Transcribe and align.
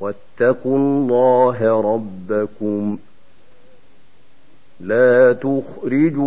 واتقوا 0.00 0.78
الله 0.78 1.80
ربكم 1.80 2.98
لا 4.80 5.32
تخرجوهن 5.32 6.20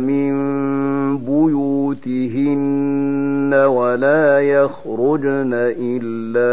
من 0.00 0.32
بيوتهن 1.18 2.74
ولا 3.54 4.40
يخرجن 4.40 5.54
إلا 5.78 6.52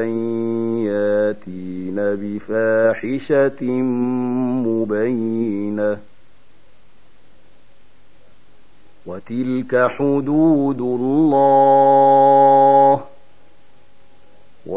أن 0.00 0.08
ياتين 0.84 1.96
بفاحشة 1.96 3.64
مبينة. 4.66 5.98
وتلك 9.06 9.86
حدود 9.90 10.80
الله. 10.80 12.69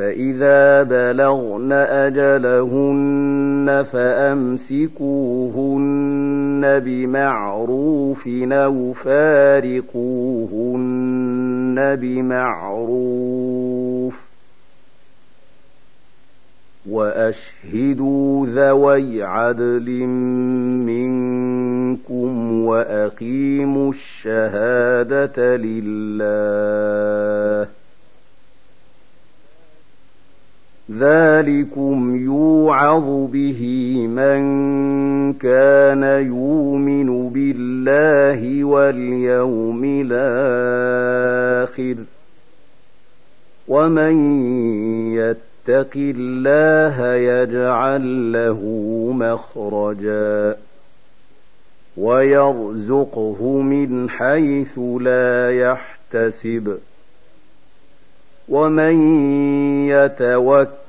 فإذا 0.00 0.82
بلغن 0.82 1.72
أجلهن 1.72 3.68
فأمسكوهن 3.92 5.00
بمعروف 6.78 8.28
أو 8.52 8.92
فارقوهن 8.92 9.96
بمعروف 11.96 13.40
وأشهدوا 16.90 18.46
ذوي 18.46 19.22
عدل 19.22 19.90
منكم 20.86 22.62
وأقيموا 22.64 23.92
الشهادة 23.92 25.56
لله 25.56 27.00
ذلكم 30.98 32.16
يوعظ 32.16 33.30
به 33.32 33.62
من 34.06 34.40
كان 35.32 36.02
يؤمن 36.02 37.28
بالله 37.28 38.64
واليوم 38.64 39.84
الآخر 40.06 41.96
ومن 43.68 44.42
يتق 45.12 45.92
الله 45.96 47.14
يجعل 47.14 48.32
له 48.32 48.60
مخرجا 49.12 50.56
ويرزقه 51.96 53.60
من 53.60 54.10
حيث 54.10 54.78
لا 55.00 55.50
يحتسب 55.50 56.78
ومن 58.48 58.96
يتوكل 59.88 60.79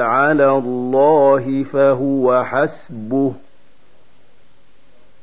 على 0.00 0.50
الله 0.50 1.62
فهو 1.62 2.44
حسبه. 2.44 3.32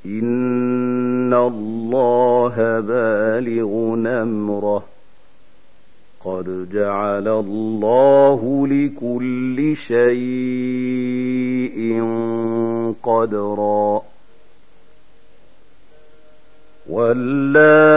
إن 0.05 1.33
الله 1.33 2.79
بالغ 2.79 3.93
امره 4.21 4.83
قد 6.25 6.69
جعل 6.73 7.27
الله 7.27 8.67
لكل 8.67 9.75
شيء 9.87 11.17
قدرا. 13.03 14.01
والله 16.89 17.96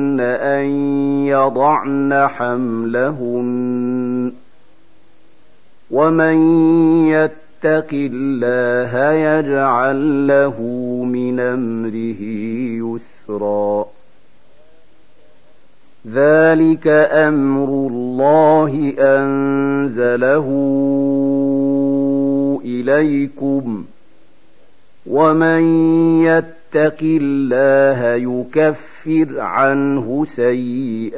أن 0.19 0.65
يضعن 1.25 2.27
حملهن 2.27 4.31
ومن 5.91 6.35
يتق 7.07 7.89
الله 7.93 9.11
يجعل 9.11 10.27
له 10.27 10.61
من 11.05 11.39
أمره 11.39 12.21
يسرا. 12.83 13.85
ذلك 16.07 16.87
أمر 17.11 17.67
الله 17.67 18.93
أنزله 18.99 20.47
إليكم 22.65 23.83
ومن 25.07 25.61
يتق 26.23 26.60
الله 26.75 28.13
يكفر 28.13 29.39
عنه 29.39 30.25
سيئاته 30.25 31.11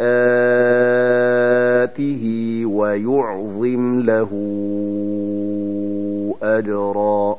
ويعظم 2.66 4.00
له 4.00 4.30
أجرا. 6.44 7.38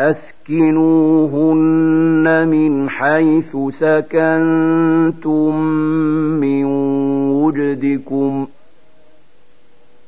أسكنوهن 0.00 1.28
من 2.48 2.90
حيث 2.90 3.56
سكنتم 3.80 5.56
من 6.40 6.64
وجدكم 7.34 8.46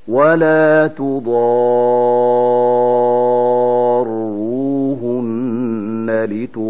ولا 0.09 0.87
تضاروهن 0.87 2.44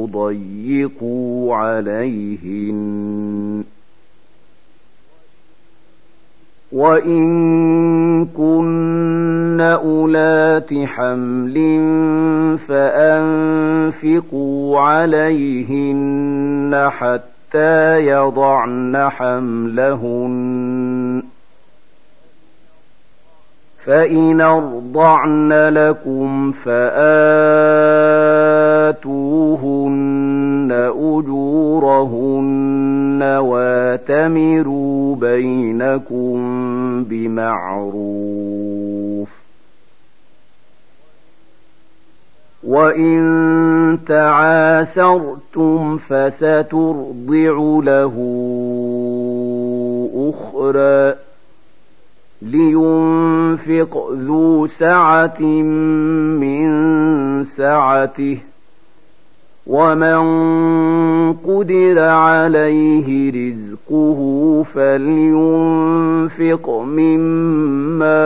لتضيقوا 0.05 1.57
عليهن 1.57 3.65
وإن 6.73 7.25
كن 8.27 9.61
أولات 9.61 10.75
حمل 10.85 11.55
فأنفقوا 12.69 14.81
عليهن 14.81 16.89
حتى 16.91 18.07
يضعن 18.07 19.09
حملهن 19.11 21.23
فإن 23.85 24.41
أرضعن 24.41 25.53
لكم 25.53 26.53
فآتوهن 28.93 30.69
أجورهن 30.97 32.43
واتمروا 33.23 35.17
بينكم 35.17 36.35
بمعروف 37.05 38.35
وإن 42.67 43.99
تعاسرتم 44.07 45.99
فسترضع 45.99 47.81
له 47.83 48.15
أخرى 50.17 51.15
لينفق 52.43 54.09
ذو 54.13 54.67
سعة 54.67 55.41
من 55.41 56.65
سعته 57.45 58.39
ومن 59.67 60.23
قدر 61.33 61.99
عليه 61.99 63.31
رزقه 63.31 64.63
فلينفق 64.75 66.71
مما 66.71 68.25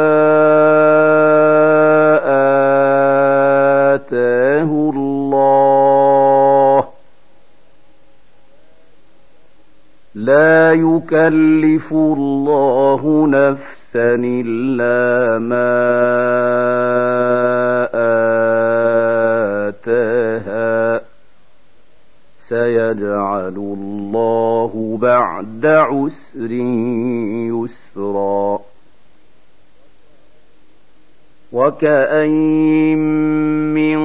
آتاه 3.94 4.90
الله 4.94 6.85
لا 10.14 10.73
يكلف 10.73 11.93
الله 11.93 13.26
نفسا 13.26 14.14
إلا 14.25 15.38
ما 15.38 15.79
آتاها 19.69 21.08
سيجعل 22.49 23.56
الله 23.56 24.99
بعد 25.03 25.67
عسر 25.67 26.53
يسرا. 27.53 28.68
وكأين 31.53 32.99
من 33.75 33.99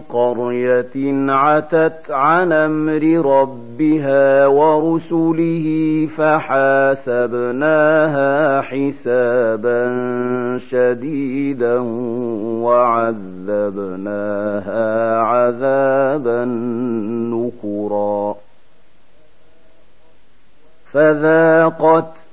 قرية 0.00 1.32
عتت 1.32 2.10
عن 2.10 2.52
أمر 2.52 3.02
ربها 3.40 4.46
ورسله 4.46 5.66
فحاسبناها 6.16 7.70
حسابا 8.60 9.86
شديدا 10.70 11.78
وعذبناها 13.46 14.40
عذابا 15.20 16.44
نكرا 17.34 18.34
فذاقت 20.92 22.15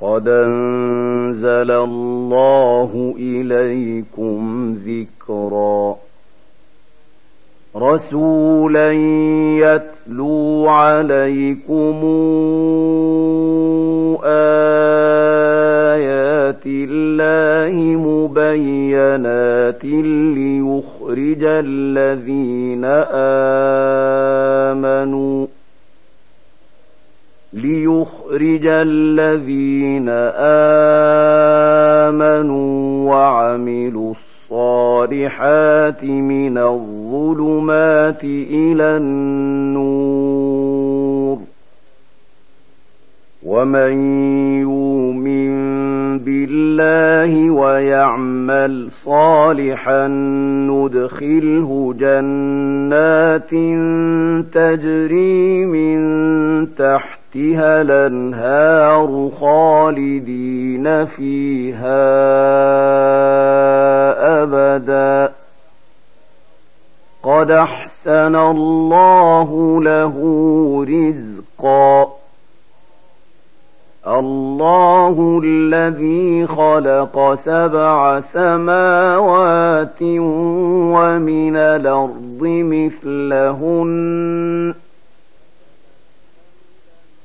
قد 0.00 0.28
أنزل 0.28 1.70
الله 1.70 3.14
إليكم 3.18 4.72
ذكرا 4.86 5.96
رسولا 7.76 8.92
يتلو 9.62 10.68
عليكم 10.68 12.00
آيات 15.56 16.62
الله 16.66 17.74
مبينات 17.96 19.84
ليخرج 19.84 21.44
الذين 21.44 22.84
آمنوا 24.74 25.35
ليخرج 27.56 28.66
الذين 28.66 30.08
آمنوا 32.08 33.10
وعملوا 33.10 34.12
الصالحات 34.12 36.04
من 36.04 36.58
الظلمات 36.58 38.24
إلى 38.24 38.96
النور. 38.96 40.36
ومن 43.46 43.92
يؤمن 44.60 46.18
بالله 46.18 47.50
ويعمل 47.50 48.88
صالحا 49.04 50.08
ندخله 50.70 51.94
جنات 51.98 53.50
تجري 54.52 55.66
من 55.66 55.98
تحتها 57.36 57.82
الأنهار 57.82 59.30
خالدين 59.40 61.04
فيها 61.04 62.06
أبدا. 64.42 65.32
قد 67.22 67.50
أحسن 67.50 68.36
الله 68.36 69.80
له 69.82 70.14
رزقا. 70.88 72.06
الله 74.06 75.40
الذي 75.44 76.46
خلق 76.46 77.34
سبع 77.44 78.20
سماوات 78.20 80.02
ومن 80.92 81.56
الأرض 81.56 82.40
مثلهن. 82.42 83.86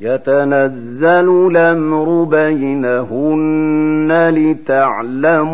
يتنزل 0.01 1.47
الأمر 1.51 2.23
بينهن 2.23 4.09
لتعلموا 4.29 5.53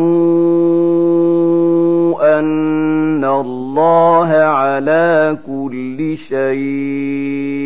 أن 2.39 3.25
الله 3.25 4.27
على 4.27 5.37
كل 5.47 6.17
شيء 6.17 7.57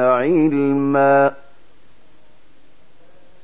علما 0.00 1.41